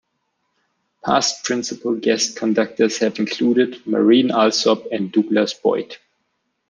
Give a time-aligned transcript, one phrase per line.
[1.05, 5.95] Past principal guest conductors have included Marin Alsop and Douglas Boyd.